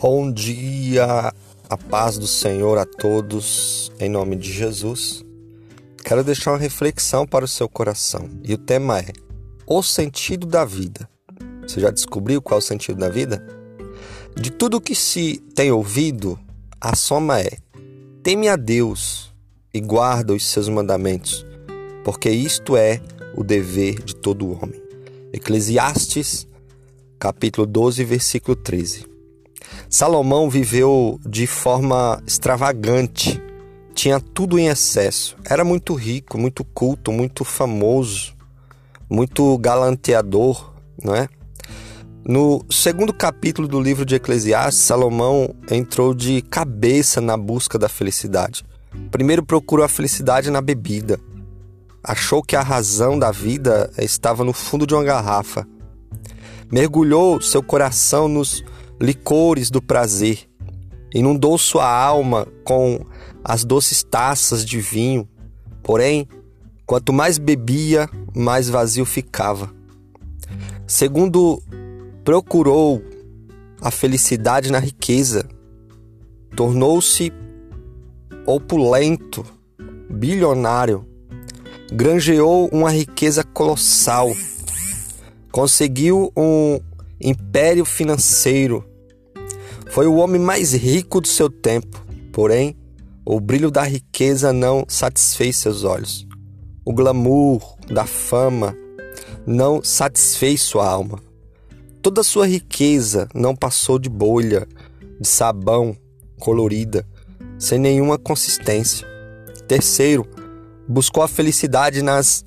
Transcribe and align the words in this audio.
Bom 0.00 0.32
dia, 0.32 1.30
a 1.68 1.76
paz 1.76 2.16
do 2.16 2.26
Senhor 2.26 2.78
a 2.78 2.86
todos, 2.86 3.92
em 4.00 4.08
nome 4.08 4.34
de 4.34 4.50
Jesus. 4.50 5.22
Quero 6.02 6.24
deixar 6.24 6.52
uma 6.52 6.58
reflexão 6.58 7.26
para 7.26 7.44
o 7.44 7.48
seu 7.48 7.68
coração 7.68 8.26
e 8.42 8.54
o 8.54 8.56
tema 8.56 8.98
é 8.98 9.12
o 9.66 9.82
sentido 9.82 10.46
da 10.46 10.64
vida. 10.64 11.06
Você 11.60 11.80
já 11.80 11.90
descobriu 11.90 12.40
qual 12.40 12.56
é 12.56 12.62
o 12.62 12.66
sentido 12.66 12.98
da 12.98 13.10
vida? 13.10 13.46
De 14.34 14.50
tudo 14.50 14.80
que 14.80 14.94
se 14.94 15.36
tem 15.54 15.70
ouvido, 15.70 16.40
a 16.80 16.96
soma 16.96 17.38
é: 17.38 17.58
teme 18.22 18.48
a 18.48 18.56
Deus 18.56 19.30
e 19.74 19.82
guarda 19.82 20.32
os 20.32 20.46
seus 20.46 20.66
mandamentos, 20.66 21.44
porque 22.04 22.30
isto 22.30 22.74
é 22.74 23.02
o 23.36 23.44
dever 23.44 24.02
de 24.02 24.16
todo 24.16 24.50
homem. 24.50 24.82
Eclesiastes, 25.30 26.48
capítulo 27.18 27.66
12, 27.66 28.02
versículo 28.02 28.56
13. 28.56 29.10
Salomão 29.90 30.48
viveu 30.48 31.18
de 31.26 31.48
forma 31.48 32.22
extravagante, 32.24 33.42
tinha 33.92 34.20
tudo 34.20 34.56
em 34.56 34.68
excesso, 34.68 35.36
era 35.44 35.64
muito 35.64 35.94
rico, 35.94 36.38
muito 36.38 36.62
culto, 36.62 37.10
muito 37.10 37.44
famoso, 37.44 38.32
muito 39.10 39.58
galanteador, 39.58 40.72
não 41.02 41.12
é? 41.16 41.28
No 42.24 42.64
segundo 42.70 43.12
capítulo 43.12 43.66
do 43.66 43.80
livro 43.80 44.04
de 44.04 44.14
Eclesiastes, 44.14 44.84
Salomão 44.84 45.52
entrou 45.68 46.14
de 46.14 46.40
cabeça 46.40 47.20
na 47.20 47.36
busca 47.36 47.76
da 47.76 47.88
felicidade. 47.88 48.64
Primeiro 49.10 49.44
procurou 49.44 49.84
a 49.84 49.88
felicidade 49.88 50.52
na 50.52 50.60
bebida. 50.60 51.18
Achou 52.04 52.44
que 52.44 52.54
a 52.54 52.62
razão 52.62 53.18
da 53.18 53.32
vida 53.32 53.90
estava 53.98 54.44
no 54.44 54.52
fundo 54.52 54.86
de 54.86 54.94
uma 54.94 55.02
garrafa. 55.02 55.66
Mergulhou 56.70 57.40
seu 57.40 57.62
coração 57.62 58.28
nos 58.28 58.62
licores 59.00 59.70
do 59.70 59.80
prazer. 59.80 60.46
Inundou 61.14 61.56
sua 61.56 61.90
alma 61.90 62.46
com 62.64 63.04
as 63.42 63.64
doces 63.64 64.02
taças 64.02 64.64
de 64.64 64.80
vinho. 64.80 65.28
Porém, 65.82 66.28
quanto 66.86 67.12
mais 67.12 67.38
bebia, 67.38 68.08
mais 68.34 68.68
vazio 68.68 69.04
ficava. 69.04 69.72
Segundo, 70.86 71.62
procurou 72.24 73.02
a 73.80 73.90
felicidade 73.90 74.70
na 74.70 74.78
riqueza. 74.78 75.48
Tornou-se 76.54 77.32
opulento, 78.44 79.44
bilionário. 80.10 81.06
Granjeou 81.92 82.68
uma 82.72 82.90
riqueza 82.90 83.42
colossal. 83.42 84.32
Conseguiu 85.50 86.32
um 86.36 86.78
império 87.20 87.84
financeiro 87.84 88.84
foi 89.90 90.06
o 90.06 90.14
homem 90.14 90.40
mais 90.40 90.72
rico 90.72 91.20
do 91.20 91.26
seu 91.26 91.50
tempo, 91.50 92.00
porém, 92.32 92.76
o 93.26 93.40
brilho 93.40 93.72
da 93.72 93.82
riqueza 93.82 94.52
não 94.52 94.84
satisfez 94.88 95.56
seus 95.56 95.82
olhos. 95.82 96.26
O 96.84 96.92
glamour 96.92 97.76
da 97.88 98.06
fama 98.06 98.76
não 99.44 99.82
satisfez 99.82 100.62
sua 100.62 100.88
alma. 100.88 101.20
Toda 102.00 102.22
sua 102.22 102.46
riqueza 102.46 103.28
não 103.34 103.54
passou 103.54 103.98
de 103.98 104.08
bolha, 104.08 104.66
de 105.20 105.26
sabão 105.26 105.96
colorida, 106.38 107.04
sem 107.58 107.78
nenhuma 107.78 108.16
consistência. 108.16 109.06
Terceiro, 109.66 110.24
buscou 110.88 111.20
a 111.22 111.28
felicidade 111.28 112.00
nas, 112.00 112.44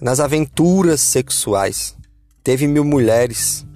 nas 0.00 0.20
aventuras 0.20 1.02
sexuais. 1.02 1.94
Teve 2.42 2.66
mil 2.66 2.84
mulheres, 2.84 3.66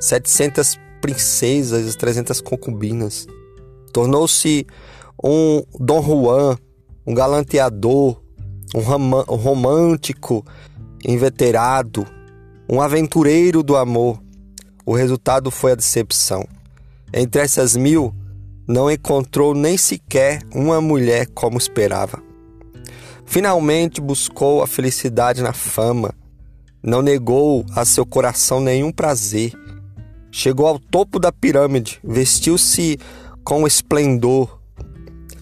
setecentas 0.00 0.78
princesas 1.00 1.94
e 1.94 1.96
300 1.96 2.40
concubinas. 2.40 3.26
Tornou-se 3.92 4.66
um 5.22 5.62
Dom 5.78 6.02
Juan, 6.02 6.58
um 7.06 7.14
galanteador, 7.14 8.20
um, 8.74 8.80
um 8.80 9.36
romântico 9.36 10.44
inveterado, 11.04 12.06
um 12.68 12.80
aventureiro 12.80 13.62
do 13.62 13.76
amor. 13.76 14.20
O 14.84 14.94
resultado 14.94 15.50
foi 15.50 15.72
a 15.72 15.76
decepção. 15.76 16.46
Entre 17.12 17.40
essas 17.40 17.76
mil, 17.76 18.14
não 18.66 18.90
encontrou 18.90 19.54
nem 19.54 19.76
sequer 19.76 20.42
uma 20.54 20.80
mulher 20.80 21.26
como 21.28 21.58
esperava. 21.58 22.22
Finalmente 23.24 24.00
buscou 24.00 24.62
a 24.62 24.66
felicidade 24.66 25.42
na 25.42 25.52
fama, 25.52 26.14
não 26.82 27.02
negou 27.02 27.64
a 27.74 27.84
seu 27.84 28.06
coração 28.06 28.60
nenhum 28.60 28.92
prazer 28.92 29.52
Chegou 30.38 30.66
ao 30.66 30.78
topo 30.78 31.18
da 31.18 31.32
pirâmide, 31.32 31.98
vestiu-se 32.04 32.98
com 33.42 33.66
esplendor. 33.66 34.60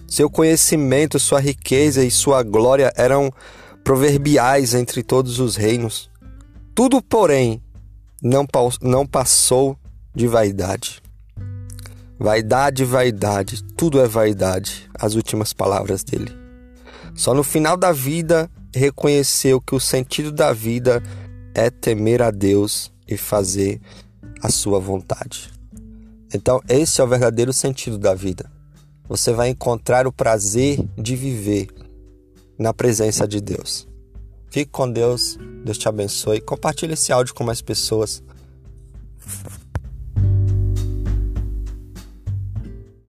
Seu 0.07 0.29
conhecimento, 0.29 1.19
sua 1.19 1.41
riqueza 1.41 2.01
e 2.01 2.09
sua 2.09 2.41
glória 2.41 2.93
eram 2.95 3.29
proverbiais 3.83 4.73
entre 4.73 5.03
todos 5.03 5.37
os 5.37 5.57
reinos. 5.57 6.09
Tudo, 6.73 7.01
porém, 7.01 7.61
não, 8.23 8.47
não 8.81 9.05
passou 9.05 9.77
de 10.15 10.27
vaidade. 10.27 11.03
Vaidade, 12.17 12.85
vaidade, 12.85 13.61
tudo 13.75 13.99
é 13.99 14.07
vaidade, 14.07 14.89
as 14.97 15.13
últimas 15.13 15.51
palavras 15.51 16.05
dele. 16.05 16.31
Só 17.13 17.33
no 17.33 17.43
final 17.43 17.75
da 17.75 17.91
vida 17.91 18.49
reconheceu 18.73 19.59
que 19.59 19.75
o 19.75 19.79
sentido 19.79 20.31
da 20.31 20.53
vida 20.53 21.03
é 21.53 21.69
temer 21.69 22.21
a 22.21 22.31
Deus 22.31 22.93
e 23.05 23.17
fazer 23.17 23.81
a 24.41 24.49
sua 24.49 24.79
vontade. 24.79 25.51
Então, 26.33 26.61
esse 26.67 26.99
é 26.99 27.03
o 27.03 27.07
verdadeiro 27.07 27.53
sentido 27.53 27.97
da 27.97 28.13
vida. 28.13 28.51
Você 29.07 29.31
vai 29.31 29.49
encontrar 29.49 30.07
o 30.07 30.11
prazer 30.11 30.79
de 30.97 31.15
viver 31.15 31.67
na 32.57 32.73
presença 32.73 33.27
de 33.27 33.39
Deus. 33.39 33.87
Fique 34.49 34.71
com 34.71 34.89
Deus, 34.89 35.37
Deus 35.63 35.77
te 35.77 35.87
abençoe. 35.87 36.41
Compartilhe 36.41 36.93
esse 36.93 37.11
áudio 37.11 37.33
com 37.33 37.43
mais 37.43 37.61
pessoas 37.61 38.23